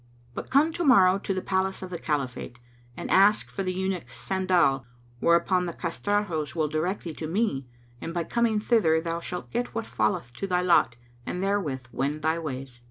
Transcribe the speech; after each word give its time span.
But 0.33 0.49
come 0.49 0.73
to 0.73 0.83
morrow 0.83 1.19
to 1.19 1.31
the 1.31 1.43
Palace 1.43 1.83
of 1.83 1.91
the 1.91 1.99
Caliphate 1.99 2.57
and 2.97 3.11
ask 3.11 3.51
for 3.51 3.61
the 3.61 3.71
eunuch 3.71 4.09
Sandal; 4.09 4.83
whereupon 5.19 5.67
the 5.67 5.73
castratos 5.73 6.55
will 6.55 6.67
direct 6.67 7.03
thee 7.03 7.13
to 7.13 7.27
me 7.27 7.67
and 8.01 8.11
by 8.11 8.23
coming 8.23 8.59
thither 8.59 8.99
thou 8.99 9.19
shalt 9.19 9.51
get 9.51 9.75
what 9.75 9.85
falleth 9.85 10.33
to 10.37 10.47
thy 10.47 10.61
lot 10.63 10.95
and 11.27 11.43
therewith 11.43 11.85
wend 11.91 12.23
thy 12.23 12.39
ways." 12.39 12.79